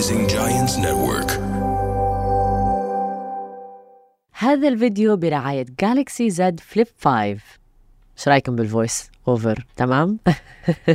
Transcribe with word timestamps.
Rising 0.00 0.26
Giants 0.28 0.74
Network. 0.86 1.30
هذا 4.32 4.68
الفيديو 4.68 5.16
برعاية 5.16 5.66
Galaxy 5.80 6.30
Z 6.30 6.60
Flip 6.60 6.86
5 7.00 7.10
إيش 7.18 7.38
رأيكم 8.28 8.56
بال 8.56 8.71
voice 8.71 9.10
over 9.28 9.66
تمام؟ 9.76 10.18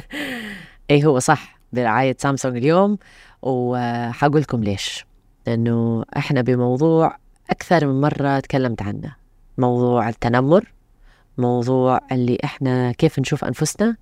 اي 0.91 1.05
هو 1.05 1.19
صح 1.19 1.59
برعاية 1.73 2.15
سامسونج 2.19 2.57
اليوم؟ 2.57 2.97
وحقول 3.41 4.41
لكم 4.41 4.63
ليش. 4.63 5.05
لأنه 5.47 6.05
إحنا 6.17 6.41
بموضوع 6.41 7.17
أكثر 7.49 7.87
من 7.87 8.01
مرة 8.01 8.39
تكلمت 8.39 8.81
عنه. 8.81 9.15
موضوع 9.57 10.09
التنمر 10.09 10.73
موضوع 11.37 11.99
اللي 12.11 12.37
إحنا 12.43 12.91
كيف 12.91 13.19
نشوف 13.19 13.45
أنفسنا 13.45 13.95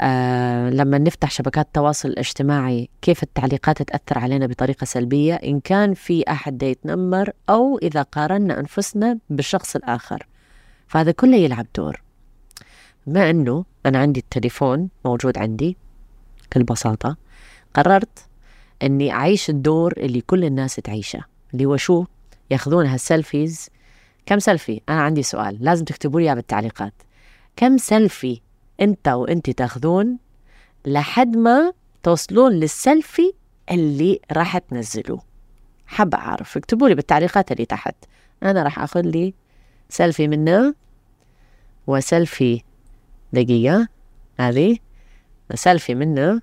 آه 0.00 0.70
لما 0.70 0.98
نفتح 0.98 1.30
شبكات 1.30 1.66
التواصل 1.66 2.08
الاجتماعي 2.08 2.88
كيف 3.02 3.22
التعليقات 3.22 3.82
تأثر 3.82 4.18
علينا 4.18 4.46
بطريقة 4.46 4.84
سلبية؟ 4.84 5.34
إن 5.34 5.60
كان 5.60 5.94
في 5.94 6.24
أحد 6.30 6.62
يتنمر 6.62 7.30
أو 7.50 7.78
إذا 7.82 8.02
قارنا 8.02 8.60
أنفسنا 8.60 9.18
بالشخص 9.30 9.76
الآخر. 9.76 10.26
فهذا 10.86 11.10
كله 11.10 11.36
يلعب 11.36 11.66
دور. 11.76 12.02
بما 13.06 13.30
أنه 13.30 13.64
أنا 13.86 13.98
عندي 13.98 14.20
التليفون 14.20 14.88
موجود 15.04 15.38
عندي 15.38 15.76
بكل 16.44 16.62
بساطة 16.62 17.16
قررت 17.74 18.18
أني 18.82 19.12
أعيش 19.12 19.50
الدور 19.50 19.94
اللي 19.96 20.20
كل 20.20 20.44
الناس 20.44 20.76
تعيشه 20.76 21.20
اللي 21.54 21.64
هو 21.64 21.76
شو؟ 21.76 22.04
ياخذون 22.50 22.86
هال 22.86 23.04
selfies 23.04 23.68
كم 24.26 24.38
سيلفي 24.38 24.80
أنا 24.88 25.00
عندي 25.00 25.22
سؤال 25.22 25.58
لازم 25.60 25.84
تكتبوا 25.84 26.20
لي 26.20 26.34
بالتعليقات. 26.34 26.94
كم 27.56 27.76
سيلفي 27.76 28.40
انت 28.80 29.08
وانت 29.08 29.50
تاخذون 29.50 30.18
لحد 30.86 31.36
ما 31.36 31.72
توصلون 32.02 32.52
للسيلفي 32.52 33.32
اللي 33.70 34.20
راح 34.32 34.58
تنزلوه. 34.58 35.22
حابة 35.86 36.18
أعرف 36.18 36.56
اكتبوا 36.56 36.88
لي 36.88 36.94
بالتعليقات 36.94 37.52
اللي 37.52 37.64
تحت. 37.64 37.94
أنا 38.42 38.62
راح 38.62 38.78
أخذ 38.78 39.00
لي 39.00 39.34
سيلفي 39.88 40.28
منه 40.28 40.74
وسيلفي 41.86 42.62
دقيقة 43.32 43.88
هذه. 44.40 44.78
وسيلفي 45.50 45.94
منه 45.94 46.40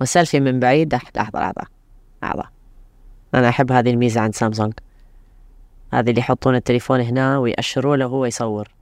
وسيلفي 0.00 0.40
من 0.40 0.60
بعيد. 0.60 0.94
لحظة 0.94 1.40
لحظة 1.40 1.66
لحظة. 2.22 2.50
أنا 3.34 3.48
أحب 3.48 3.72
هذه 3.72 3.90
الميزة 3.90 4.20
عند 4.20 4.34
سامسونج. 4.34 4.72
هذه 5.92 6.10
اللي 6.10 6.20
يحطون 6.20 6.54
التليفون 6.54 7.00
هنا 7.00 7.38
ويأشروا 7.38 7.96
له 7.96 8.06
وهو 8.06 8.24
يصور. 8.24 8.77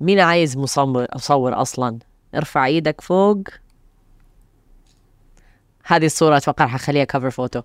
مين 0.00 0.20
عايز 0.20 0.56
مصور 0.56 1.06
مصور 1.14 1.62
أصلا؟ 1.62 1.98
ارفع 2.34 2.66
إيدك 2.66 3.00
فوق. 3.00 3.38
هذه 5.86 6.06
الصورة 6.06 6.36
أتوقع 6.36 6.66
حخليها 6.66 7.04
cover 7.04 7.30
photo 7.30 7.62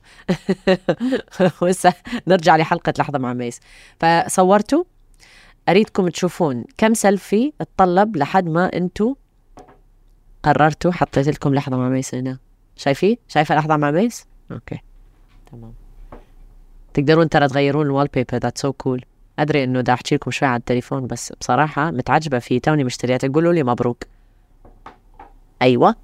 وهسه 1.61 1.93
نرجع 2.27 2.57
لحلقة 2.57 2.93
لحظة 2.99 3.19
مع 3.19 3.33
ميس. 3.33 3.59
فصورتوا. 3.99 4.83
أريدكم 5.69 6.09
تشوفون 6.09 6.63
كم 6.77 6.93
سيلفي 6.93 7.53
تطلب 7.59 8.17
لحد 8.17 8.45
ما 8.45 8.73
أنتوا 8.73 9.15
قررتوا 10.43 10.91
حطيت 10.91 11.27
لكم 11.27 11.53
لحظة 11.53 11.77
مع 11.77 11.89
ميس 11.89 12.15
هنا. 12.15 12.39
شايفين؟ 12.75 13.17
شايفة 13.27 13.55
لحظة 13.55 13.77
مع 13.77 13.91
ميس؟ 13.91 14.25
okay. 14.51 14.79
تمام. 15.51 15.73
تقدرون 16.93 17.29
ترى 17.29 17.47
تغيرون 17.47 17.85
ال 17.85 18.07
wallpaper 18.07 18.37
that's 18.37 18.57
so 18.57 18.73
cool 18.73 19.05
أدري 19.41 19.63
إنه 19.63 19.81
دا 19.81 19.93
أحكي 19.93 20.15
لكم 20.15 20.31
شوي 20.31 20.47
على 20.47 20.59
التليفون 20.59 21.07
بس 21.07 21.33
بصراحة 21.41 21.91
متعجبة 21.91 22.39
فيه 22.39 22.59
توني 22.59 22.83
مشتريته 22.83 23.33
قولوا 23.33 23.53
لي 23.53 23.63
مبروك. 23.63 24.03
أيوه. 25.61 25.95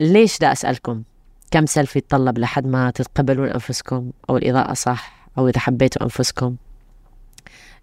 ليش 0.00 0.38
دا 0.38 0.52
أسألكم؟ 0.52 1.02
كم 1.50 1.66
سيلفي 1.66 1.98
يتطلب 1.98 2.38
لحد 2.38 2.66
ما 2.66 2.90
تتقبلون 2.90 3.48
أنفسكم؟ 3.48 4.10
أو 4.30 4.36
الإضاءة 4.36 4.72
صح؟ 4.72 5.28
أو 5.38 5.48
إذا 5.48 5.58
حبيتوا 5.58 6.02
أنفسكم؟ 6.02 6.56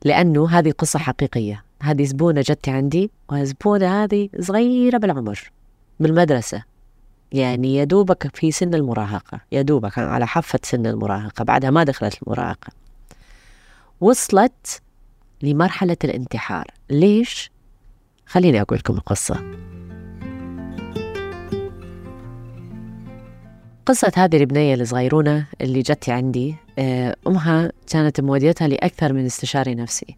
لأنه 0.06 0.50
هذه 0.50 0.72
قصة 0.72 1.00
حقيقية. 1.00 1.64
هذه 1.82 2.04
زبونة 2.04 2.42
جت 2.42 2.70
عندي 2.70 3.12
والزبونه 3.30 4.04
هذه 4.04 4.30
صغيرة 4.40 4.98
بالعمر 4.98 5.52
بالمدرسة. 6.00 6.64
يعني 7.32 7.76
يا 7.76 7.84
دوبك 7.84 8.36
في 8.36 8.52
سن 8.52 8.74
المراهقة 8.74 9.40
يا 9.52 9.62
دوبك 9.62 9.98
على 9.98 10.28
حافة 10.28 10.60
سن 10.64 10.86
المراهقة 10.86 11.44
بعدها 11.44 11.70
ما 11.70 11.84
دخلت 11.84 12.24
المراهقة. 12.24 12.79
وصلت 14.02 14.82
لمرحلة 15.42 15.98
الانتحار. 16.04 16.68
ليش؟ 16.90 17.52
خليني 18.26 18.62
أقول 18.62 18.80
لكم 18.80 18.94
القصة. 18.94 19.36
قصة 23.86 24.12
هذه 24.16 24.38
البنية 24.38 24.74
الصغيرونة 24.74 25.46
اللي 25.62 25.82
جت 25.82 26.10
عندي 26.10 26.56
آه، 26.80 27.16
أمها 27.28 27.72
كانت 27.88 28.22
موديتها 28.22 28.68
لأكثر 28.68 29.14
من 29.14 29.26
استشاري 29.26 29.76
نفسي. 29.76 30.16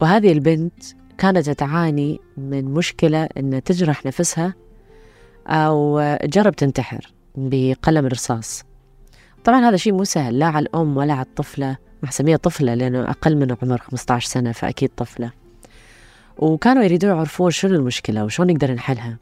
وهذه 0.00 0.32
البنت 0.32 0.84
كانت 1.18 1.50
تعاني 1.50 2.20
من 2.36 2.64
مشكلة 2.64 3.28
أن 3.36 3.62
تجرح 3.62 4.06
نفسها 4.06 4.54
أو 5.46 6.02
تجرب 6.22 6.56
تنتحر 6.56 7.12
بقلم 7.36 8.06
الرصاص 8.06 8.64
طبعا 9.44 9.68
هذا 9.68 9.76
شيء 9.76 9.92
مو 9.92 10.04
سهل 10.04 10.38
لا 10.38 10.46
على 10.46 10.62
الأم 10.62 10.96
ولا 10.96 11.12
على 11.12 11.22
الطفلة. 11.22 11.76
محسمية 12.02 12.36
طفلة 12.36 12.74
لأنه 12.74 13.10
أقل 13.10 13.36
من 13.36 13.56
عمر 13.62 13.78
15 13.78 14.28
سنة 14.28 14.52
فأكيد 14.52 14.90
طفلة. 14.96 15.30
وكانوا 16.38 16.82
يريدون 16.82 17.10
يعرفون 17.10 17.50
شنو 17.50 17.74
المشكلة 17.74 18.24
وشون 18.24 18.46
نقدر 18.46 18.72
نحلها. 18.72 19.18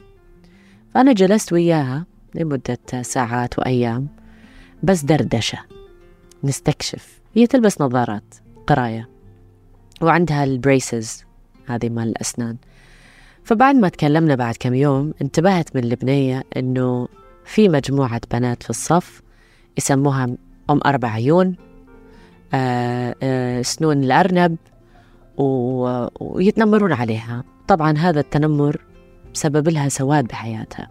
فأنا 0.95 1.13
جلست 1.13 1.53
وياها 1.53 2.07
لمدة 2.35 2.79
ساعات 3.03 3.59
وأيام 3.59 4.09
بس 4.83 5.03
دردشة. 5.03 5.59
نستكشف. 6.45 7.21
هي 7.35 7.47
تلبس 7.47 7.81
نظارات 7.81 8.35
قراية 8.67 9.09
وعندها 10.03 10.45
البريسز 10.45 11.25
هذه 11.67 11.89
مال 11.89 12.09
الأسنان. 12.09 12.57
فبعد 13.45 13.75
ما 13.75 13.89
تكلمنا 13.89 14.35
بعد 14.35 14.57
كم 14.61 14.75
يوم 14.75 15.15
انتبهت 15.23 15.77
من 15.77 15.85
البنية 15.85 16.45
إنه 16.57 17.09
في 17.45 17.69
مجموعة 17.69 18.21
بنات 18.33 18.63
في 18.63 18.71
الصف 18.71 19.23
يسموها 19.79 20.25
أم 20.71 20.81
أربع 20.87 21.09
عيون. 21.09 21.57
سنون 23.63 24.05
الأرنب 24.05 24.57
ويتنمرون 26.21 26.93
عليها. 26.93 27.45
طبعا 27.69 27.99
هذا 27.99 28.21
التنمر 28.21 28.81
سبب 29.33 29.69
لها 29.69 29.89
سواد 29.89 30.27
بحياتها. 30.27 30.91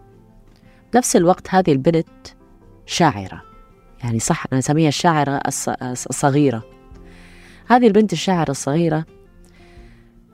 بنفس 0.94 1.16
الوقت 1.16 1.54
هذه 1.54 1.72
البنت 1.72 2.08
شاعرة. 2.86 3.42
يعني 4.04 4.18
صح 4.18 4.46
أنا 4.52 4.58
أسميها 4.58 4.88
الشاعرة 4.88 5.40
الصغيرة. 5.82 6.62
هذه 7.68 7.86
البنت 7.86 8.12
الشاعرة 8.12 8.50
الصغيرة 8.50 9.04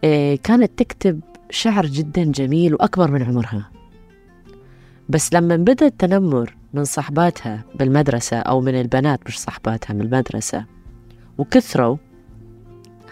آه، 0.05 0.35
كانت 0.35 0.79
تكتب 0.79 1.21
شعر 1.51 1.87
جدا 1.87 2.25
جميل 2.25 2.75
وأكبر 2.75 3.11
من 3.11 3.23
عمرها. 3.23 3.71
بس 5.09 5.33
لما 5.33 5.57
بدأ 5.57 5.87
التنمر 5.87 6.57
من 6.75 6.85
صحباتها 6.85 7.65
بالمدرسة 7.75 8.37
أو 8.37 8.61
من 8.61 8.81
البنات 8.81 9.21
مش 9.27 9.41
صحباتها 9.41 9.95
من 9.95 10.01
المدرسة 10.01 10.65
وكثروا. 11.39 11.97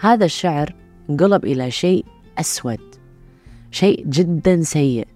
هذا 0.01 0.25
الشعر 0.25 0.75
انقلب 1.09 1.45
إلى 1.45 1.71
شيء 1.71 2.05
أسود 2.37 2.95
شيء 3.71 4.05
جدا 4.07 4.61
سيء. 4.61 5.07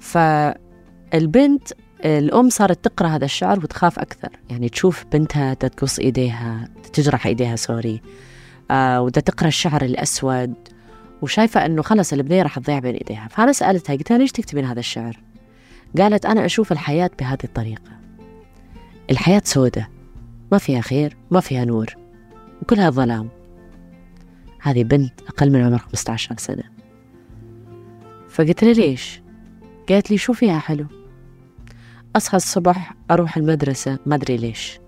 فالبنت 0.00 1.72
الأم 2.04 2.48
صارت 2.48 2.84
تقرأ 2.84 3.08
هذا 3.08 3.24
الشعر 3.24 3.58
وتخاف 3.58 3.98
أكثر. 3.98 4.28
يعني 4.50 4.68
تشوف 4.68 5.04
بنتها 5.12 5.54
تقص 5.54 5.98
إيديها 5.98 6.68
تجرح 6.92 7.26
إيديها 7.26 7.56
سوري. 7.56 8.02
آه 8.70 9.02
ودا 9.02 9.20
تقرأ 9.20 9.48
الشعر 9.48 9.82
الأسود 9.84 10.54
وشايفة 11.22 11.66
أنه 11.66 11.82
خلص 11.82 12.12
البنية 12.12 12.42
راح 12.42 12.58
تضيع 12.58 12.78
بين 12.78 12.94
إيديها. 12.94 13.28
فأنا 13.30 13.52
سألتها 13.52 13.96
قلت 13.96 14.10
لها 14.10 14.18
ليش 14.18 14.32
تكتبين 14.32 14.64
هذا 14.64 14.80
الشعر؟ 14.80 15.20
قالت 15.98 16.26
أنا 16.26 16.44
أشوف 16.44 16.72
الحياة 16.72 17.10
بهذه 17.18 17.44
الطريقة. 17.44 17.90
الحياة 19.10 19.42
سودة 19.44 19.88
ما 20.52 20.58
فيها 20.58 20.80
خير 20.80 21.16
ما 21.30 21.40
فيها 21.40 21.64
نور. 21.64 21.97
وكلها 22.62 22.90
ظلام. 22.90 23.28
هذه 24.60 24.84
بنت 24.84 25.20
أقل 25.28 25.50
من 25.50 25.60
عمر 25.62 25.78
15 25.78 26.34
سنة. 26.38 26.64
فقلت 28.28 28.64
لها 28.64 28.72
ليش؟ 28.72 29.22
قالت 29.88 30.10
لي 30.10 30.18
شو 30.18 30.32
فيها 30.32 30.58
حلو؟ 30.58 30.86
أصحى 32.16 32.36
الصبح 32.36 32.94
أروح 33.10 33.36
المدرسة 33.36 33.98
ما 34.06 34.14
أدري 34.14 34.36
ليش. 34.36 34.80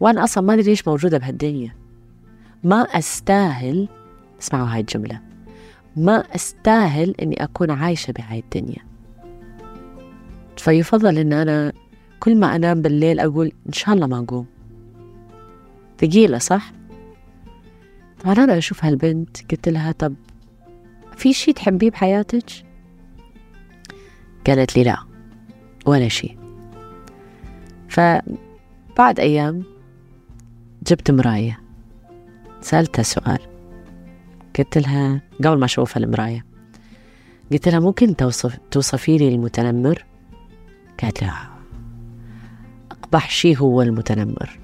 وأنا 0.00 0.24
أصلا 0.24 0.44
ما 0.44 0.54
أدري 0.54 0.64
ليش 0.64 0.88
موجودة 0.88 1.18
بهالدنيا. 1.18 1.74
ما 2.64 2.76
أستاهل 2.76 3.88
اسمعوا 4.40 4.68
هاي 4.68 4.80
الجملة. 4.80 5.20
ما 5.96 6.24
أستاهل 6.34 7.14
أني 7.22 7.44
أكون 7.44 7.70
عايشة 7.70 8.10
بهاي 8.10 8.38
الدنيا. 8.38 8.84
فيفضل 10.56 11.18
أن 11.18 11.32
أنا 11.32 11.72
كل 12.20 12.36
ما 12.36 12.56
أنام 12.56 12.82
بالليل 12.82 13.20
أقول 13.20 13.52
إن 13.66 13.72
شاء 13.72 13.94
الله 13.94 14.06
ما 14.06 14.18
أقوم. 14.18 14.46
ثقيلة 15.98 16.38
صح؟ 16.38 16.72
أنا 18.26 18.58
أشوف 18.58 18.84
هالبنت. 18.84 19.50
قلت 19.50 19.68
لها 19.68 19.92
طب 19.92 20.14
في 21.16 21.32
شي 21.32 21.52
تحبيه 21.52 21.90
بحياتك؟ 21.90 22.44
قالت 24.46 24.76
لي 24.76 24.84
لا 24.84 24.96
ولا 25.86 26.08
شيء 26.08 26.38
فبعد 27.88 29.20
أيام 29.20 29.62
جبت 30.86 31.10
مراية. 31.10 31.60
سألتها 32.60 33.02
سؤال. 33.02 33.38
قلت 34.58 34.78
لها 34.78 35.22
قبل 35.38 35.58
ما 35.58 35.64
أشوفها 35.64 36.02
المراية 36.02 36.44
قلت 37.52 37.68
لها 37.68 37.80
ممكن 37.80 38.16
توصف 38.16 38.58
توصفي 38.70 39.18
لي 39.18 39.28
المتنمر؟ 39.28 40.04
قالت 41.02 41.22
لها 41.22 41.50
أقبح 42.90 43.30
شيء 43.30 43.56
هو 43.56 43.82
المتنمر. 43.82 44.58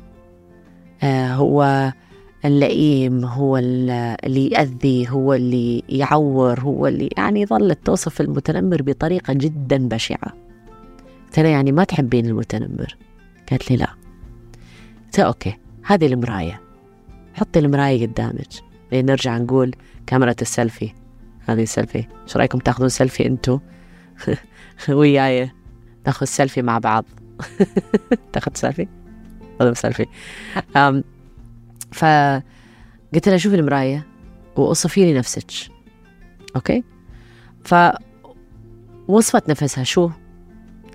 آه 1.02 1.34
هو 1.34 1.92
اللئيم 2.46 3.24
هو 3.24 3.56
اللي 3.56 4.50
يأذي 4.52 5.10
هو 5.10 5.34
اللي 5.34 5.82
يعور 5.88 6.60
هو 6.60 6.86
اللي 6.86 7.08
يعني 7.16 7.46
ظلت 7.46 7.78
توصف 7.86 8.20
المتنمر 8.20 8.82
بطريقة 8.82 9.32
جدا 9.32 9.88
بشعة. 9.88 10.32
قلت 11.26 11.38
لها 11.38 11.50
يعني 11.50 11.72
ما 11.72 11.84
تحبين 11.84 12.26
المتنمر؟ 12.26 12.96
قالت 13.50 13.70
لي 13.70 13.76
لا. 13.76 13.88
قلت 15.04 15.20
okay 15.20 15.56
هذه 15.84 16.06
المراية. 16.06 16.60
حطي 17.34 17.58
المراية 17.58 18.06
قدامك. 18.06 18.48
لين 18.92 19.06
نرجع 19.06 19.38
نقول 19.38 19.74
كاميرا 20.06 20.34
السيلفي. 20.42 20.92
هذه 21.46 21.62
السيلفي. 21.62 22.04
إيش 22.22 22.36
رأيكم 22.36 22.58
تاخذون 22.58 22.88
سيلفي 22.88 23.26
أنتو؟ 23.26 23.58
وياي. 24.88 25.50
ناخذ 26.06 26.26
سيلفي 26.26 26.62
مع 26.62 26.78
بعض. 26.78 27.04
تاخذ 28.32 28.52
سيلفي؟ 28.54 28.88
خذوا 29.60 29.74
سيلفي. 29.74 30.06
فقلت 31.92 33.28
لها 33.28 33.36
شوفي 33.36 33.56
المراية 33.56 34.06
ووصفي 34.56 35.04
لي 35.04 35.18
نفسك. 35.18 35.50
okay؟ 36.56 36.84
فوصفت 37.64 39.50
نفسها. 39.50 39.84
شو؟ 39.84 40.10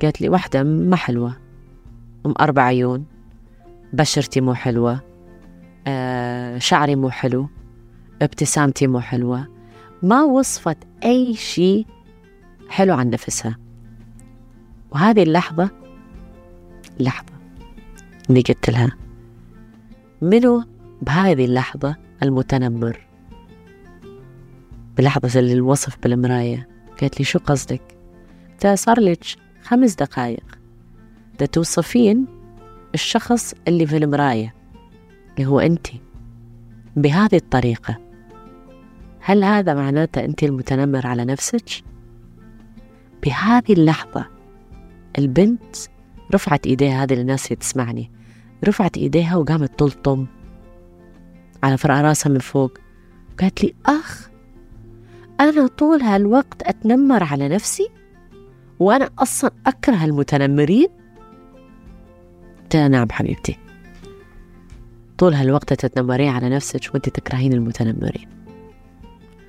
قالت 0.02 0.22
لي 0.22 0.30
واحدة 0.30 0.64
ما 0.64 0.96
حلوة. 0.96 1.38
أم 2.26 2.34
أربع 2.40 2.64
عيون. 2.64 3.06
بشرتي 3.94 4.42
مو 4.42 4.54
حلوة. 4.54 5.02
آه 5.88 6.58
شعري 6.58 6.96
مو 6.96 7.10
حلو. 7.10 7.50
ابتسامتي 8.22 8.88
مو 8.88 9.00
حلوة. 9.00 9.48
ما 10.04 10.24
وصفت 10.24 10.78
أي 11.04 11.34
شيء 11.34 11.86
حلو 12.70 12.94
عن 12.94 13.10
نفسها. 13.10 13.58
وهذه 14.92 15.24
اللحظة 15.24 15.70
لحظة. 17.00 17.34
اللي 18.30 18.42
قلت 18.42 18.70
لها. 18.70 18.92
منو 20.22 20.64
بهذه 21.02 21.46
اللحظة 21.46 21.96
المتنمر. 22.24 23.08
بلحظة 24.98 25.40
الوصف 25.40 25.98
بالمراية. 26.04 26.68
قالت 27.02 27.20
لي 27.20 27.26
شو 27.26 27.40
قصدك؟ 27.40 27.98
صار 28.74 29.00
لك 29.00 29.24
خمس 29.64 29.96
دقايق. 29.96 30.60
ده 31.40 31.46
توصفين 31.46 32.26
الشخص 32.94 33.54
اللي 33.68 33.88
في 33.88 33.98
المراية 33.98 34.54
اللي 35.38 35.46
هو 35.46 35.60
أنت 35.60 35.88
بهذه 36.96 37.36
الطريقة. 37.36 37.98
هل 39.20 39.44
هذا 39.44 39.74
معناته 39.74 40.26
أنت 40.26 40.44
المتنمر 40.44 41.08
على 41.08 41.26
نفسك؟ 41.26 41.84
بهذه 43.24 43.74
اللحظة 43.74 44.26
البنت 45.18 45.76
رفعت 46.34 46.68
إيديها 46.68 47.04
هذه 47.04 47.14
الناس 47.14 47.46
اللي 47.46 47.56
تسمعني 47.56 48.12
رفعت 48.68 48.98
إيديها 48.98 49.36
وقامت 49.36 49.80
تلطم. 49.80 50.28
على 51.64 51.78
فرع 51.78 52.02
راسها 52.02 52.30
من 52.30 52.40
فوق. 52.40 52.78
قالت 53.40 53.64
لي 53.64 53.74
أخ 53.86 54.30
أنا 55.40 55.68
طول 55.68 56.02
هالوقت 56.02 56.64
أتنمر 56.64 57.24
على 57.24 57.50
نفسي 57.50 57.90
وأنا 58.80 59.10
أصلا 59.20 59.52
أكره 59.66 60.06
المتنمرين. 60.06 60.88
قلت 62.64 62.76
لها 62.76 62.88
نعم 62.88 63.08
حبيبتي. 63.12 63.58
طول 65.18 65.34
هالوقت 65.34 65.74
تتنمرين 65.74 66.30
على 66.30 66.50
نفسك 66.50 66.94
وأنت 66.94 67.10
تكرهين 67.10 67.54
المتنمرين. 67.54 68.30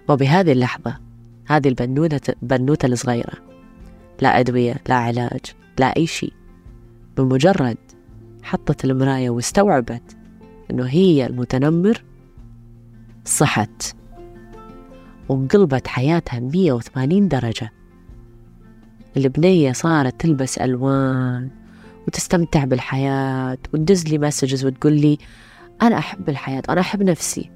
وبهذه 0.09 0.53
اللحظة 0.53 0.99
هذه 1.47 1.69
البنوتة 1.69 2.35
البنوتة 2.43 2.87
الصغيرة 2.87 3.35
لا 4.21 4.41
أدوية 4.41 4.75
لا 4.89 4.95
علاج 4.95 5.41
لا 5.79 5.97
أي 5.97 6.07
شيء 6.07 6.33
بمجرد 7.17 7.79
حطت 8.43 8.85
المراية 8.85 9.31
واستوعبت 9.31 10.17
أنه 10.71 10.87
هي 10.87 11.27
المتنمر 11.27 12.03
صحت 13.25 13.97
وانقلبت 15.29 15.87
حياتها 15.87 16.41
180 16.41 17.29
درجة. 17.29 17.73
البنية 19.17 19.73
صارت 19.73 20.21
تلبس 20.21 20.59
ألوان 20.59 21.51
وتستمتع 22.07 22.65
بالحياة 22.65 23.59
وتدز 23.75 24.05
لي 24.05 24.19
مسجز 24.19 24.65
وتقول 24.65 24.93
لي 24.93 25.19
أنا 25.83 25.99
أحب 25.99 26.29
الحياة 26.29 26.63
أنا 26.69 26.81
أحب 26.81 27.03
نفسي. 27.03 27.51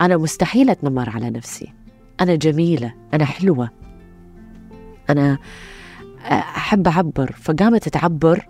أنا 0.00 0.16
مستحيل 0.16 0.70
أتنمر 0.70 1.10
على 1.10 1.30
نفسي. 1.30 1.72
أنا 2.20 2.34
جميلة 2.34 2.94
أنا 3.14 3.24
حلوة. 3.24 3.70
أنا 5.10 5.38
أحب 6.32 6.88
أعبر 6.88 7.32
فقامت 7.32 7.88
تعبر 7.88 8.46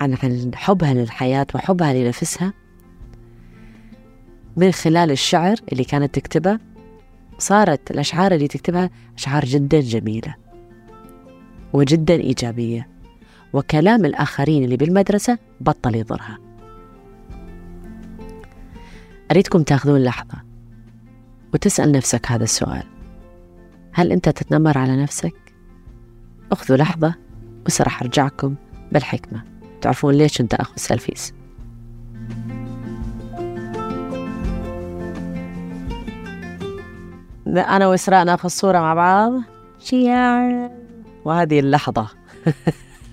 عن 0.00 0.16
حبها 0.54 0.94
للحياة 0.94 1.46
وحبها 1.54 1.92
لنفسها 1.92 2.52
من 4.56 4.72
خلال 4.72 5.10
الشعر 5.10 5.56
اللي 5.72 5.84
كانت 5.84 6.14
تكتبه. 6.14 6.58
صارت 7.38 7.90
الأشعار 7.90 8.32
اللي 8.32 8.48
تكتبها 8.48 8.90
أشعار 9.18 9.44
جدا 9.44 9.80
جميلة 9.80 10.34
وجدا 11.72 12.14
إيجابية 12.14 12.88
وكلام 13.52 14.04
الآخرين 14.04 14.64
اللي 14.64 14.76
بالمدرسة 14.76 15.38
بطل 15.60 15.94
يضرها. 15.94 16.38
أريدكم 19.30 19.62
تاخذون 19.62 20.02
لحظة 20.02 20.42
وتسأل 21.54 21.92
نفسك 21.92 22.32
هذا 22.32 22.44
السؤال. 22.44 22.84
هل 23.92 24.12
أنت 24.12 24.28
تتنمر 24.28 24.78
على 24.78 25.02
نفسك؟ 25.02 25.34
أخذوا 26.52 26.76
لحظة 26.78 27.14
وسرح 27.66 28.02
أرجعكم 28.02 28.54
بالحكمة. 28.92 29.57
تعرفون 29.80 30.14
ليش 30.14 30.40
أنت 30.40 30.54
أخذ 30.54 30.72
سيلفيز 30.76 31.34
أنا 37.56 37.86
وإسراء 37.86 38.24
ناخذ 38.24 38.48
صورة 38.48 38.78
مع 38.78 38.94
بعض. 38.94 39.32
وهذه 41.24 41.60
اللحظة. 41.60 42.08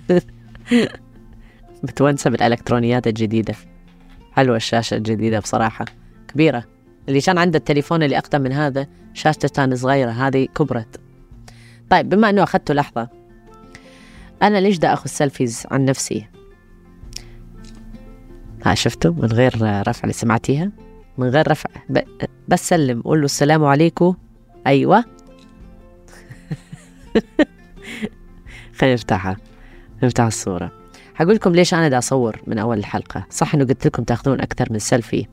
متونسة 1.84 2.29
بالإلكترونيات 2.29 3.07
الجديدة. 3.07 3.55
حلوة 4.31 4.55
الشاشة 4.55 4.95
الجديدة 4.95 5.39
بصراحة. 5.39 5.86
كبيرة. 6.27 6.63
اللي 7.10 7.22
كان 7.22 7.38
عنده 7.38 7.57
التليفون 7.57 8.03
اللي 8.03 8.17
أقدم 8.17 8.41
من 8.41 8.51
هذا 8.51 8.88
شاشته 9.13 9.48
كان 9.48 9.75
صغيرة. 9.75 10.12
هذه 10.12 10.45
كبرت. 10.45 11.00
طيب 11.89 12.10
بما 12.10 12.29
أنه 12.29 12.43
أخذته 12.43 12.74
لحظة 12.74 13.10
أنا 14.41 14.57
ليش 14.57 14.77
دا 14.77 14.93
أخذ 14.93 15.07
سيلفيز 15.07 15.63
عن 15.72 15.86
نفسي؟ 15.86 16.27
ها 18.65 18.75
شفتوا؟ 18.75 19.12
من 19.12 19.31
غير 19.31 19.53
رفع 19.88 20.01
اللي 20.03 20.13
سمعتيها. 20.13 20.72
من 21.17 21.27
غير 21.27 21.51
رفع. 21.51 21.69
بس 22.48 22.69
سلم 22.69 23.01
قول 23.01 23.19
له 23.19 23.25
السلام 23.25 23.65
عليكم 23.65 24.15
أيوة. 24.67 25.05
خلينا 28.77 28.93
نفتحها. 28.93 29.38
نفتح 30.03 30.24
الصورة. 30.24 30.72
حقول 31.13 31.36
لكم 31.36 31.51
ليش 31.51 31.74
أنا 31.74 31.88
دا 31.88 31.98
أصور 31.98 32.41
من 32.48 32.57
أول 32.57 32.77
الحلقة. 32.77 33.25
صح 33.29 33.55
إنه 33.55 33.65
قلت 33.65 33.86
لكم 33.86 34.03
تاخذون 34.03 34.41
أكثر 34.41 34.67
من 34.72 34.79
سيلفي. 34.79 35.27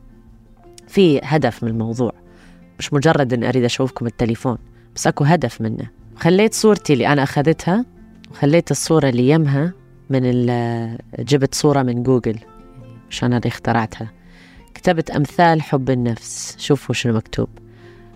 في 0.88 1.20
هدف 1.24 1.64
من 1.64 1.70
الموضوع. 1.70 2.12
مش 2.78 2.92
مجرد 2.92 3.32
إني 3.32 3.48
أريد 3.48 3.64
أشوفكم 3.64 4.06
التليفون. 4.06 4.58
بس 4.94 5.06
أكو 5.06 5.24
هدف 5.24 5.60
منه. 5.60 5.90
خليت 6.16 6.54
صورتي 6.54 6.92
اللي 6.92 7.06
أنا 7.06 7.22
أخذتها 7.22 7.84
وخليت 8.30 8.70
الصورة 8.70 9.08
اللي 9.08 9.28
يمها 9.28 9.72
من 10.10 10.22
جبت 11.18 11.54
صورة 11.54 11.82
من 11.82 12.02
جوجل. 12.02 12.38
أنا 13.22 13.36
اللي 13.36 13.48
اخترعتها. 13.48 14.10
كتبت 14.74 15.10
أمثال 15.10 15.62
حب 15.62 15.90
النفس. 15.90 16.56
شوفوا 16.58 16.94
شنو 16.94 17.12
مكتوب. 17.12 17.48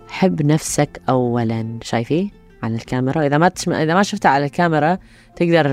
حب 0.09 0.43
نفسك 0.43 1.01
أولا. 1.09 1.79
شايفيه؟ 1.83 2.31
على 2.63 2.75
الكاميرا. 2.75 3.27
إذا 3.27 3.39
ما 3.39 3.49
تسم... 3.49 3.73
إذا 3.73 3.95
ما 3.95 4.03
شفتها 4.03 4.29
على 4.29 4.45
الكاميرا 4.45 4.99
تقدر 5.37 5.69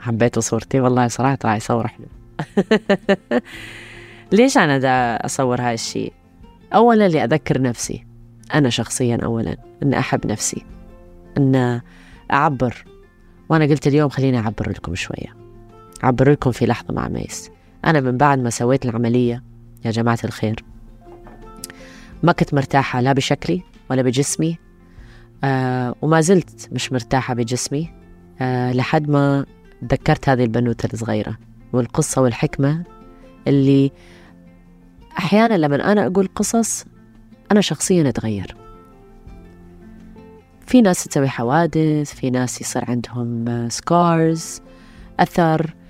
حبيتوا 0.00 0.42
صورتي. 0.42 0.80
والله 0.80 1.08
صراحة 1.08 1.38
راح 1.44 1.56
يصور 1.56 1.88
حلو 1.88 2.06
ليش 4.32 4.58
أنا 4.58 4.78
دا 4.78 5.26
أصور 5.26 5.60
هاي 5.60 5.74
الشيء؟ 5.74 6.12
أولا 6.74 7.08
لأذكر 7.08 7.62
نفسي. 7.62 8.06
أنا 8.54 8.70
شخصيا 8.70 9.18
أولا. 9.24 9.56
أن 9.82 9.94
أحب 9.94 10.26
نفسي. 10.26 10.64
أن 11.38 11.80
أعبر. 12.32 12.84
وأنا 13.48 13.64
قلت 13.64 13.86
اليوم 13.86 14.08
خليني 14.08 14.38
أعبر 14.38 14.70
لكم 14.70 14.94
شوية. 14.94 15.36
أعبر 16.04 16.30
لكم 16.30 16.50
في 16.50 16.66
لحظة 16.66 16.94
مع 16.94 17.08
ميس. 17.08 17.50
أنا 17.84 18.00
من 18.00 18.16
بعد 18.16 18.38
ما 18.38 18.50
سويت 18.50 18.84
العملية 18.84 19.42
يا 19.84 19.90
جماعة 19.90 20.18
الخير 20.24 20.64
ما 22.22 22.32
كنت 22.32 22.54
مرتاحة 22.54 23.00
لا 23.00 23.12
بشكلي 23.12 23.62
ولا 23.90 24.02
بجسمي 24.02 24.58
آه 25.44 25.94
وما 26.02 26.20
زلت 26.20 26.68
مش 26.72 26.92
مرتاحة 26.92 27.34
بجسمي 27.34 27.90
أه 28.40 28.72
لحد 28.72 29.08
ما 29.08 29.46
تذكرت 29.88 30.28
هذه 30.28 30.44
البنوتة 30.44 30.88
الصغيرة 30.92 31.38
والقصة 31.72 32.22
والحكمة 32.22 32.84
اللي 33.48 33.92
أحيانا 35.18 35.54
لما 35.54 35.92
أنا 35.92 36.06
أقول 36.06 36.28
قصص 36.34 36.84
أنا 37.52 37.60
شخصيا 37.60 38.08
أتغير. 38.08 38.56
في 40.66 40.80
ناس 40.80 41.04
تسوي 41.04 41.28
حوادث 41.28 42.14
في 42.14 42.30
ناس 42.30 42.60
يصير 42.60 42.84
عندهم 42.90 43.68
سكارز 43.68 44.60
أثر 45.20 45.60
آه، 45.60 45.81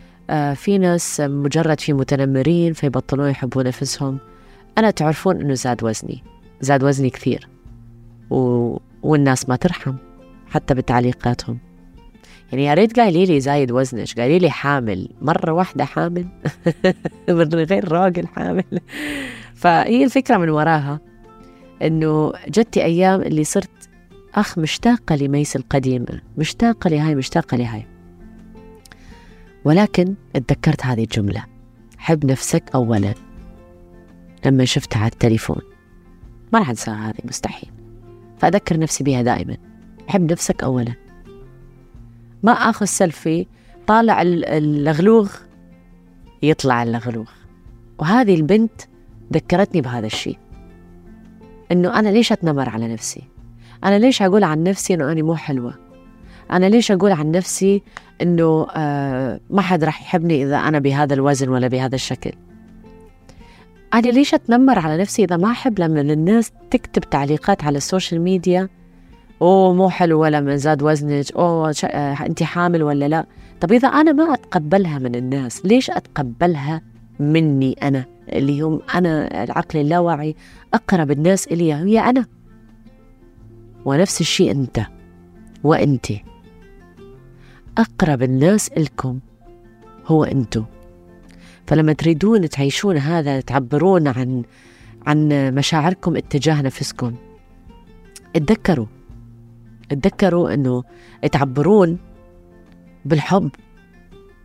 في 0.55 0.79
ناس 0.79 1.21
مجرد 1.21 1.81
في 1.81 1.93
متنمرين 1.93 2.73
فيبطلون 2.73 3.31
يحبون 3.31 3.67
نفسهم 3.67 4.19
أنا 4.79 4.91
تعرفون 4.91 5.41
أنه 5.41 5.55
زاد 5.55 5.85
وزني. 5.85 6.23
زاد 6.61 6.85
وزني 6.85 7.11
كثير. 7.11 7.49
و... 8.31 8.77
والناس 9.03 9.49
ما 9.49 9.57
ترحم 9.57 9.95
حتى 10.51 10.75
بتعليقاتهم. 10.75 11.59
يعني 12.53 12.65
يا 12.65 12.75
ريت 12.75 13.01
قايلي 13.01 13.27
لي 13.27 13.41
زايد 13.41 13.73
وزنك 13.73 14.21
قايلي 14.21 14.39
لي 14.39 14.51
حامل. 14.51 15.09
مرة 15.23 15.53
واحدة 15.53 15.85
حامل. 15.85 16.27
من 17.29 17.55
غير 17.55 17.93
راجل 17.93 18.27
حامل. 18.27 18.65
فهي 19.55 20.05
الفكرة 20.05 20.37
من 20.37 20.49
وراها. 20.49 21.01
إنه 21.83 22.33
جتي 22.49 22.85
أيام 22.85 23.23
اللي 23.23 23.45
صرت 23.45 23.89
أخ 24.35 24.59
مشتاقة 24.59 25.17
لميس 25.17 25.57
القديمة. 25.57 26.21
مشتاقة 26.37 26.91
لهاي 26.91 27.15
مشتاقة 27.15 27.57
لهاي. 27.57 27.92
ولكن 29.65 30.15
اتذكرت 30.37 30.87
هذه 30.87 31.03
الجملة. 31.03 31.45
حب 31.99 32.27
نفسك 32.27 32.71
أولا. 32.75 33.15
لما 34.47 34.65
شفتها 34.65 34.99
على 34.99 35.13
التليفون. 35.13 35.61
ما 36.53 36.59
راح 36.59 36.69
أنساها 36.69 37.09
هذه 37.09 37.21
مستحيل. 37.25 37.71
فأذكر 38.39 38.79
نفسي 38.79 39.05
بها 39.05 39.23
دائما. 39.23 39.57
حب 40.09 40.33
نفسك 40.33 40.63
أولا. 40.63 40.95
ما 42.43 42.53
آخذ 42.53 42.87
سيلفي 42.87 43.47
طالع 43.87 44.23
اللغلوغ 44.23 45.33
يطلع 46.43 46.83
اللغلوغ 46.83 47.31
وهذه 47.99 48.35
البنت 48.35 48.83
ذكرتني 49.33 49.81
بهذا 49.81 50.07
الشيء. 50.07 50.39
إنه 51.73 51.99
أنا 51.99 52.09
ليش 52.09 52.33
أتنمر 52.33 52.69
على 52.69 52.93
نفسي؟ 52.93 53.23
أنا 53.85 53.99
ليش 53.99 54.23
أقول 54.23 54.45
عن 54.45 54.63
نفسي 54.63 54.95
إنه 54.95 55.13
أنا 55.13 55.23
مو 55.23 55.37
حلوة؟ 55.37 55.82
أنا 56.53 56.67
ليش 56.67 56.93
أقول 56.93 57.13
عن 57.13 57.31
نفسي 57.31 57.83
إنه 58.23 58.67
آه 58.77 59.41
ما 59.51 59.63
حد 59.63 59.85
راح 59.85 60.03
يحبني 60.03 60.43
إذا 60.43 60.57
أنا 60.57 60.79
بهذا 60.79 61.15
الوزن 61.15 61.49
ولا 61.49 61.69
بهذا 61.69 61.95
الشكل. 61.95 62.33
أنا 63.95 64.09
ليش 64.09 64.35
أتنمر 64.35 64.79
على 64.79 64.97
نفسي 65.03 65.25
إذا 65.25 65.37
ما 65.37 65.51
أحب 65.51 65.79
لما 65.79 66.01
الناس 66.01 66.53
تكتب 66.71 67.03
تعليقات 67.03 67.65
على 67.65 67.77
ال 67.77 67.83
social 67.83 68.21
media؟ 68.21 68.69
أوه 69.43 69.75
مو 69.75 69.89
حلو 69.89 70.21
ولا 70.21 70.41
من 70.41 70.57
زاد 70.57 70.83
وزنك 70.83 71.33
أوه 71.33 71.75
آه 71.85 72.27
أنت 72.27 72.43
حامل 72.43 72.83
ولا 72.83 73.09
لا؟ 73.09 73.27
طب 73.61 73.73
إذا 73.73 73.89
أنا 73.89 74.13
ما 74.13 74.35
أتقبلها 74.35 74.99
من 74.99 75.15
الناس 75.15 75.67
ليش 75.67 75.91
أتقبلها 75.91 76.83
مني 77.21 77.73
أنا؟ 77.73 78.05
اللي 78.33 78.61
هم 78.61 78.81
أنا 78.95 79.45
العقل 79.45 79.81
اللاواعي 79.81 80.37
أقرب 80.75 81.11
الناس 81.11 81.47
إلي 81.47 81.75
هي 81.75 82.01
أنا. 82.01 82.27
ونفس 83.85 84.21
الشيء 84.21 84.51
أنت 84.51 84.81
وأنت 85.65 86.07
أقرب 87.79 88.23
الناس 88.23 88.69
إلكم 88.69 89.21
هو 90.07 90.25
أنتو. 90.25 90.65
فلما 91.67 91.93
تريدون 91.93 92.49
تعيشون 92.49 92.97
هذا 92.97 93.41
تعبرون 93.41 94.09
عن 94.09 94.43
عن 95.07 95.29
مشاعركم 95.55 96.17
اتجاه 96.17 96.63
نفسكم 96.63 97.15
اتذكروا 98.37 98.87
اتذكروا 99.93 100.55
إنه 100.55 100.83
تعبرون 101.33 101.99
بالحب 103.05 103.51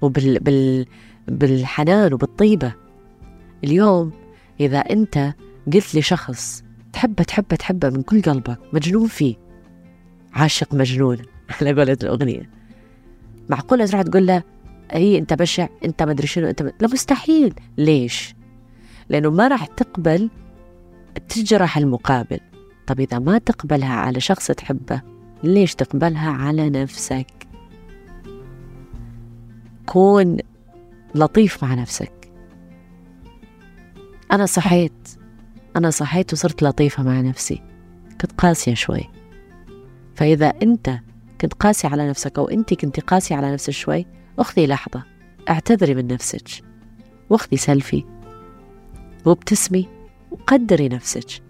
وبال 0.02 0.40
بال 0.40 0.86
بالحنان 1.28 2.14
وبالطيبة. 2.14 2.74
اليوم 3.64 4.12
إذا 4.60 4.78
أنت 4.78 5.34
قلت 5.74 5.96
لشخص 5.96 6.64
تحبه 6.94 7.24
تحبه 7.24 7.56
تحبه 7.56 7.90
من 7.90 8.02
كل 8.02 8.22
قلبك 8.22 8.60
مجنون 8.74 9.08
فيه. 9.08 9.36
عاشق 10.34 10.74
مجنون 10.74 11.18
على 11.62 11.74
قولة 11.74 11.98
الأغنية. 12.04 12.57
معقولة 13.50 13.86
تروح 13.86 14.02
تقول 14.02 14.28
له 14.28 14.44
هي 14.92 15.18
أنت 15.18 15.34
بشع 15.34 15.68
أنت 15.86 16.04
ما 16.04 16.12
أدري 16.12 16.28
شنو 16.28 16.48
أنت 16.48 16.62
لا 16.62 16.88
مستحيل. 16.94 17.54
ليش؟ 17.78 18.36
لأنه 19.10 19.30
ما 19.30 19.48
راح 19.48 19.66
تقبل 19.66 20.30
تجرح 21.30 21.78
المقابل. 21.78 22.40
طب 22.88 23.00
إذا 23.00 23.20
ما 23.20 23.38
تقبلها 23.38 23.94
على 23.94 24.20
شخص 24.20 24.48
تحبه 24.48 25.02
ليش 25.44 25.76
تقبلها 25.76 26.30
على 26.30 26.70
نفسك؟ 26.70 27.48
كون 29.86 30.38
لطيف 31.16 31.64
مع 31.64 31.74
نفسك. 31.74 32.32
أنا 34.32 34.46
صحيت. 34.46 35.10
أنا 35.76 35.90
صحيت 35.90 36.34
وصرت 36.34 36.64
لطيفة 36.64 37.04
مع 37.04 37.22
نفسي. 37.22 37.62
كنت 38.22 38.32
قاسية 38.32 38.74
شوي. 38.74 39.10
فإذا 40.16 40.54
أنت 40.64 41.00
كنت 41.42 41.54
قاسي 41.54 41.88
على 41.88 42.10
نفسك 42.10 42.40
أو 42.40 42.48
أنت 42.48 42.74
كنت 42.74 43.00
قاسية 43.00 43.36
على 43.36 43.54
نفسك 43.54 43.70
شوي 43.70 44.06
خذي 44.40 44.68
لحظة 44.68 45.04
اعتذري 45.50 45.96
من 45.96 46.08
نفسك 46.08 46.48
واخذي 47.30 47.58
سيلفي 47.58 48.04
وابتسمي 49.26 49.90
وقدري 50.32 50.90
نفسك. 50.90 51.44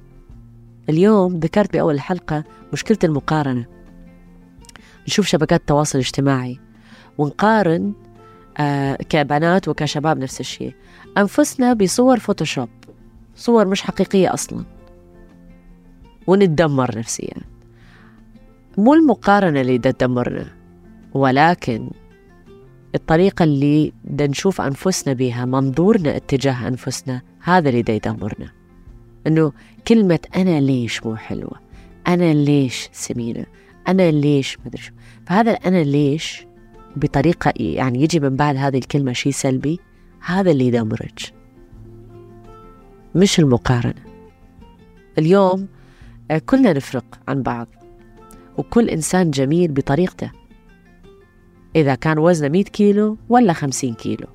اليوم 0.90 1.40
ذكرت 1.40 1.74
بأول 1.74 1.94
الحلقة 1.94 2.44
مشكلة 2.74 2.98
المقارنة. 3.04 3.66
نشوف 5.08 5.28
شبكات 5.28 5.60
التواصل 5.60 6.00
الاجتماعي 6.00 6.60
ونقارن 7.18 7.94
آه 8.58 8.96
كبنات 8.96 9.68
وكشباب 9.68 10.18
نفس 10.18 10.40
الشيء. 10.40 10.76
أنفسنا 11.18 11.74
بصور 11.74 12.20
فوتوشوب 12.20 12.70
صور 13.36 13.68
مش 13.68 13.82
حقيقية 13.82 14.34
أصلا. 14.34 14.66
ونتدمر 16.28 16.98
نفسيا. 16.98 17.57
مو 18.78 18.94
المقارنة 18.94 19.62
اللي 19.62 19.78
تدمرنا 19.78 20.46
ولكن 21.14 21.90
الطريقة 22.96 23.44
اللي 23.44 23.94
دا 24.04 24.28
نشوف 24.28 24.62
أنفسنا 24.62 25.14
بها 25.14 25.46
منظورنا 25.46 26.16
اتجاه 26.16 26.68
أنفسنا 26.68 27.22
هذا 27.44 27.70
اللي 27.70 27.82
دا 27.82 27.94
يدمرنا. 27.94 28.52
إنه 29.28 29.52
كلمة 29.88 30.20
أنا 30.36 30.60
ليش 30.60 31.06
مو 31.06 31.16
حلوة؟ 31.16 31.60
أنا 32.08 32.34
ليش 32.34 32.90
سمينة؟ 32.92 33.46
أنا 33.88 34.12
ليش 34.12 34.58
مدري 34.66 34.82
شو. 34.82 34.94
فهذا 35.26 35.52
أنا 35.52 35.84
ليش 35.84 36.48
بطريقة 36.96 37.54
يعني 37.56 38.04
يجي 38.04 38.20
من 38.20 38.36
بعد 38.36 38.56
هذه 38.56 38.78
الكلمة 38.78 39.14
شيء 39.14 39.32
سلبي 39.32 39.80
هذا 40.26 40.52
اللي 40.52 40.68
يدمرك. 40.68 41.34
مش 43.16 43.40
المقارنة. 43.40 44.04
اليوم 45.18 45.68
آه، 46.32 46.38
كلنا 46.38 46.74
نفرق 46.74 47.20
عن 47.28 47.42
بعض. 47.42 47.68
وكل 48.58 48.90
إنسان 48.90 49.32
جميل 49.32 49.72
بطريقته. 49.72 50.32
إذا 51.76 51.96
كان 51.96 52.20
وزنه 52.20 52.50
100 52.50 52.64
كيلو 52.64 53.18
ولا 53.30 53.54
50 53.54 53.94
كيلو. 53.94 54.28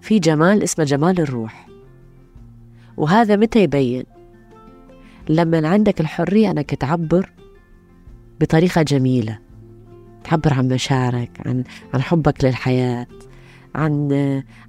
في 0.00 0.18
جمال 0.18 0.62
اسمه 0.62 0.84
جمال 0.84 1.20
الروح. 1.20 1.68
وهذا 2.96 3.36
متى 3.36 3.62
يبين؟ 3.62 4.04
لما 5.28 5.68
عندك 5.68 6.00
الحرية 6.00 6.50
أنك 6.50 6.74
تعبر 6.74 7.32
بطريقة 8.40 8.82
جميلة. 8.82 9.38
تعبر 10.24 10.54
عن 10.54 10.68
مشاعرك 10.68 11.30
عن 11.46 11.64
عن 11.94 12.02
حبك 12.02 12.44
للحياة 12.44 13.06
عن 13.74 14.12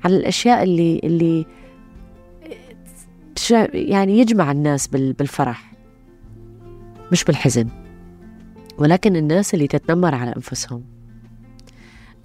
عن 0.06 0.12
الأشياء 0.12 0.64
اللي 0.64 1.02
اللي 1.04 1.46
يعني 3.74 4.20
يجمع 4.20 4.52
الناس 4.52 4.88
بالفرح. 4.88 5.74
مش 7.12 7.24
بالحزن. 7.24 7.68
ولكن 8.80 9.16
الناس 9.16 9.54
اللي 9.54 9.68
تتنمر 9.68 10.16
على 10.16 10.34
أنفسهم. 10.36 10.84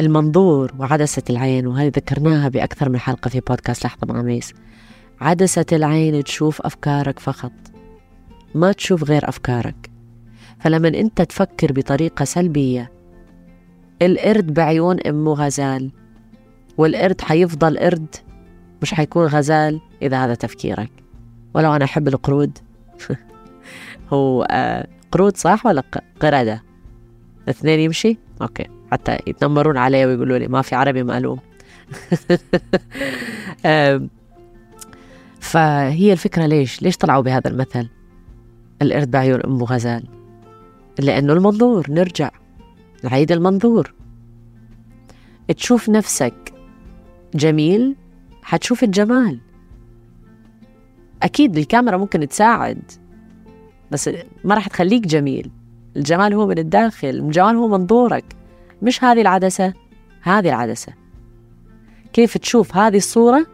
المنظور 0.01 0.73
وعدسة 0.79 1.23
العين 1.31 1.67
وهذه 1.67 1.93
ذكرناها 1.97 2.49
بأكثر 2.49 2.89
من 2.89 2.99
حلقة 2.99 3.29
في 3.29 3.41
بودكاست 3.41 3.85
لحظة 3.85 4.07
مع 4.13 4.23
ميس. 4.23 4.55
عدسة 5.21 5.67
العين 5.73 6.25
تشوف 6.25 6.63
أفكارك 6.63 7.19
فقط 7.19 7.53
ما 8.55 8.73
تشوف 8.73 9.05
غير 9.05 9.29
أفكارك. 9.29 9.91
فلما 10.61 10.89
أنت 10.89 11.23
تفكر 11.23 11.73
بطريقة 11.73 12.25
سلبية 12.25 12.93
القرد 14.03 14.55
بعيون 14.55 15.01
أمه 15.01 15.33
غزال 15.33 15.91
والقرد 16.79 17.21
حيفضل 17.21 17.79
قرد 17.79 18.17
مش 18.83 18.95
حيكون 18.95 19.27
غزال 19.27 19.81
إذا 20.03 20.25
هذا 20.25 20.35
تفكيرك. 20.35 20.91
ولو 21.55 21.77
أنا 21.77 21.85
أحب 21.85 22.09
القرود 22.09 22.59
هو 24.13 24.47
آه 24.51 24.94
قرود 25.15 25.37
صح 25.37 25.67
ولا 25.67 25.83
قردة 26.21 26.63
الاثنين 27.45 27.81
يمشي؟ 27.81 28.19
أوكي. 28.43 28.67
حتى 28.93 29.19
يتنمرون 29.27 29.77
علي 29.77 30.07
ويقولوا 30.07 30.39
لي 30.39 30.49
ما 30.49 30.63
في 30.63 30.75
عربي 30.75 31.03
مألوم 31.03 31.39
فهي 35.41 36.13
الفكرة 36.13 36.47
ليش؟ 36.47 36.83
ليش 36.83 36.97
طلعوا 36.97 37.23
بهذا 37.23 37.51
المثل؟ 37.51 37.89
القرد 38.83 39.11
بعيون 39.11 39.41
أمه 39.41 39.65
غزال. 39.65 40.05
لأنه 40.99 41.33
المنظور 41.33 41.87
نرجع 41.91 42.31
نعيد 43.05 43.33
المنظور. 43.33 43.95
تشوف 45.57 45.89
نفسك 45.89 46.55
جميل 47.35 47.97
حتشوف 48.43 48.85
الجمال. 48.85 49.41
أكيد 51.23 51.57
الكاميرا 51.59 51.97
ممكن 51.97 52.29
تساعد. 52.29 53.04
بس 53.91 54.11
ما 54.45 54.55
راح 54.55 54.69
تخليك 54.69 55.07
جميل. 55.07 55.51
الجمال 55.97 56.35
هو 56.35 56.47
من 56.47 56.59
الداخل 56.59 57.09
الجمال 57.09 57.57
هو 57.57 57.69
منظورك 57.69 58.25
مش 58.83 59.05
هذه 59.05 59.21
العدسة 59.21 59.73
هذه 60.23 60.49
العدسة. 60.49 60.93
كيف 62.13 62.39
تشوف 62.39 62.77
هذه 62.77 62.97
الصورة؟ 62.97 63.47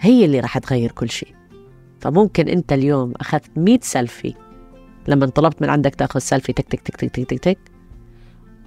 هي 0.00 0.24
اللي 0.24 0.40
راح 0.40 0.58
تغير 0.58 0.92
كل 0.92 1.10
شيء. 1.10 1.34
فممكن 2.00 2.48
أنت 2.48 2.72
اليوم 2.72 3.12
أخذت 3.16 3.50
100 3.56 3.78
سيلفي. 3.82 4.34
لما 5.08 5.26
طلبت 5.26 5.62
من 5.62 5.70
عندك 5.70 5.94
تأخذ 5.94 6.20
سيلفي 6.20 6.52
تك 6.52 6.68
تك 6.68 6.80
تك 6.80 6.96
تك 6.96 7.10
تك 7.10 7.24
تك, 7.24 7.38
تك. 7.38 7.58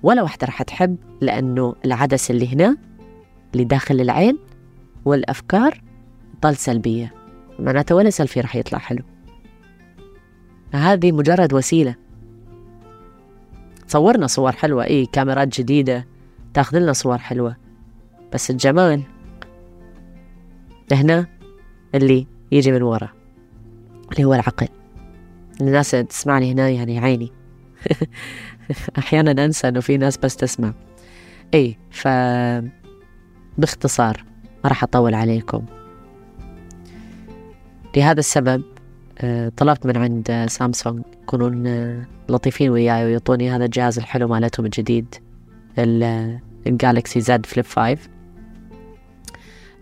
ولا 0.03 0.22
واحدة 0.22 0.46
راح 0.46 0.63
تحب 0.63 0.98
لأنه 1.22 1.75
العدسة 1.86 2.31
اللي 2.31 2.53
هنا 2.53 2.77
اللي 3.53 3.63
داخل 3.63 4.01
العين 4.01 4.38
والأفكار 5.05 5.81
ضل 6.41 6.55
سلبية. 6.55 7.13
معناته 7.60 7.96
ولا 7.96 8.10
سيلفي 8.10 8.41
راح 8.41 8.55
يطلع 8.55 8.79
حلو. 8.79 9.03
هذه 10.71 11.11
مجرد 11.11 11.53
وسيلة. 11.53 11.95
صورنا 13.87 14.27
صور 14.27 14.51
حلوة. 14.51 14.83
إيه 14.83 15.07
كاميرات 15.11 15.59
جديدة. 15.61 16.07
تاخذ 16.53 16.79
لنا 16.79 16.93
صور 16.93 17.17
حلوة. 17.17 17.55
بس 18.33 18.51
الجمال 18.51 19.03
هنا 20.91 21.27
اللي 21.95 22.27
يجي 22.51 22.71
من 22.71 22.81
ورا 22.81 23.09
اللي 24.11 24.23
هو 24.23 24.33
العقل. 24.33 24.67
الناس 25.61 25.91
تسمعني 25.91 26.51
هنا 26.51 26.69
يعني 26.69 26.99
عيني. 26.99 27.31
أحيانا 28.97 29.45
أنسى 29.45 29.67
إنه 29.67 29.79
في 29.79 29.97
ناس 29.97 30.17
بس 30.17 30.35
تسمع. 30.35 30.73
إيه 31.53 31.77
ف 31.91 32.07
باختصار 33.57 34.23
ما 34.63 34.69
راح 34.69 34.83
أطول 34.83 35.13
عليكم. 35.13 35.65
لهذا 37.97 38.19
السبب 38.19 38.63
طلبت 39.57 39.85
من 39.85 39.97
عند 39.97 40.45
سامسونج 40.49 41.03
يكونون 41.23 41.67
آه، 41.67 42.05
لطيفين 42.29 42.69
وياي 42.69 43.05
ويعطوني 43.05 43.51
هذا 43.51 43.65
الجهاز 43.65 43.97
الحلو 43.97 44.27
مالتهم 44.27 44.65
الجديد 44.65 45.15
الجالكسي 46.67 47.21
زد 47.21 47.45
فليب 47.45 47.65
5 47.65 47.97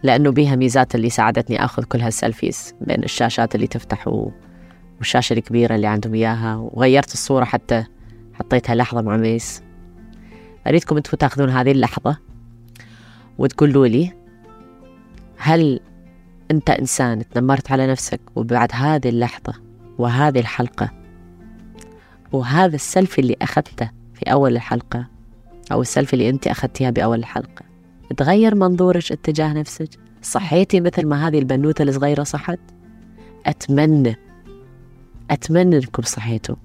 لأنه 0.04 0.32
بيها 0.32 0.56
ميزات 0.56 0.96
اللي 0.96 1.10
ساعدتني 1.10 1.66
أخذ 1.66 1.84
كل 1.84 2.02
هال 2.02 2.18
selfies 2.18 2.76
بين 2.82 3.04
الشاشات 3.04 3.56
اللي 3.56 3.68
تفتح 3.68 4.08
والشاشة 5.00 5.34
الكبيرة 5.34 5.76
اللي 5.76 5.88
عندهم 5.88 6.14
إياها 6.14 6.56
وغيرت 6.56 7.14
الصورة 7.14 7.46
حتى 7.46 7.84
حطيتها 8.34 8.76
لحظة 8.76 9.02
مع 9.02 9.18
ميس. 9.18 9.64
أريدكم 10.68 10.98
أنتم 10.98 11.18
تاخذون 11.18 11.50
هذه 11.50 11.72
اللحظة 11.72 12.18
وتقولوا 13.38 13.88
لي 13.88 14.14
هل 15.38 15.80
أنت 16.52 16.70
إنسان 16.70 17.30
تنمرت 17.30 17.72
على 17.72 17.88
نفسك 17.88 18.20
وبعد 18.36 18.70
هذه 18.74 19.10
اللحظة 19.10 19.54
وهذه 19.98 20.40
الحلقة 20.40 20.92
وهذا 22.32 22.76
السلفي 22.76 23.22
اللي 23.22 23.36
أخذته 23.42 23.90
في 24.14 24.32
أول 24.32 24.56
الحلقة 24.56 25.08
أو 25.72 25.82
السلفي 25.82 26.14
اللي 26.14 26.30
أنت 26.30 26.48
أخذتيها 26.48 26.90
بأول 26.90 27.20
الحلقة 27.20 27.66
تغير 28.18 28.56
منظورك 28.56 29.12
اتجاه 29.12 29.54
نفسك؟ 29.54 29.90
صحيتي 30.22 30.82
مثل 30.82 31.06
ما 31.06 31.28
هذه 31.28 31.40
البنوتة 31.40 31.84
الصغيرة 31.84 32.24
صحت؟ 32.24 32.60
أتمنى 33.46 34.16
أتمنى 35.32 35.78
أنكم 35.78 36.04
صحيتوا 36.04 36.56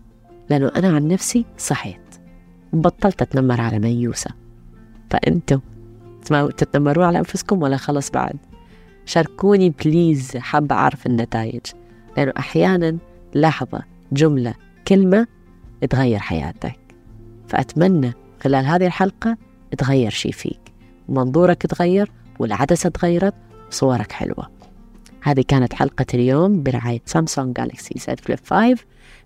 لأنه 0.51 0.73
أنا 0.77 0.89
عن 0.89 1.09
نفسي 1.09 1.45
صحيت. 1.59 2.01
بطلت 2.73 3.23
أتنمر 3.23 3.61
على 3.61 3.79
ميوسة 3.79 4.31
فأنتوا 5.11 5.61
تتنمرون 6.57 7.05
على 7.05 7.19
أنفسكم 7.19 7.63
ولا 7.63 7.77
خلص 7.77 8.11
بعد؟ 8.11 8.37
شاركوني 9.07 9.71
بليز 9.71 10.37
حابة 10.37 10.75
أعرف 10.75 11.07
النتائج. 11.07 11.61
لأنه 12.17 12.33
أحيانا 12.39 12.99
لحظة 13.35 13.83
جملة 14.13 14.55
كلمة 14.89 15.27
تغير 15.91 16.19
حياتك. 16.19 16.79
فأتمنى 17.49 18.13
خلال 18.43 18.67
هذه 18.67 18.87
الحلقة 18.87 19.37
تغير 19.79 20.11
شي 20.11 20.33
فيك. 20.33 20.61
منظورك 21.09 21.67
تغير 21.67 22.11
والعدسة 22.39 22.89
تغيرت 22.89 23.35
صورك 23.71 24.13
حلوة. 24.13 24.51
هذه 25.23 25.45
كانت 25.49 25.75
حلقة 25.75 26.07
اليوم 26.15 26.63
برعاية 26.63 27.03
Samsung 27.07 27.57
Galaxy 27.57 27.95
Z 27.99 28.21
Flip 28.21 28.39
5 28.47 28.85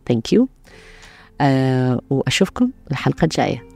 thank 0.09 0.33
you 0.33 0.49
وأشوفكم 2.11 2.71
الحلقة 2.91 3.25
الجاية. 3.25 3.68